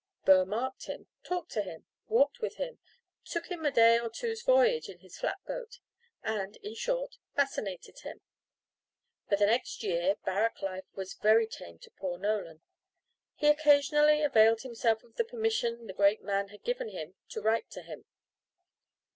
Burr 0.25 0.45
marked 0.45 0.85
him, 0.87 1.05
talked 1.21 1.51
to 1.51 1.61
him, 1.61 1.85
walked 2.07 2.41
with 2.41 2.55
him, 2.55 2.79
took 3.23 3.51
him 3.51 3.63
a 3.63 3.69
day 3.71 3.99
or 3.99 4.09
two's 4.09 4.41
voyage 4.41 4.89
in 4.89 4.97
his 4.97 5.19
flat 5.19 5.37
boat, 5.45 5.77
and, 6.23 6.55
in 6.63 6.73
short, 6.73 7.17
fascinated 7.35 7.99
him. 7.99 8.21
For 9.29 9.35
the 9.35 9.45
next 9.45 9.83
year, 9.83 10.15
barrack 10.25 10.63
life 10.63 10.85
was 10.95 11.13
very 11.13 11.45
tame 11.45 11.77
to 11.77 11.91
poor 11.91 12.17
Nolan. 12.17 12.63
He 13.35 13.45
occasionally 13.45 14.23
availed 14.23 14.61
himself 14.63 15.03
of 15.03 15.17
the 15.17 15.23
permission 15.23 15.85
the 15.85 15.93
great 15.93 16.23
man 16.23 16.47
had 16.47 16.63
given 16.63 16.89
him 16.89 17.13
to 17.29 17.41
write 17.43 17.69
to 17.69 17.83
him. 17.83 18.05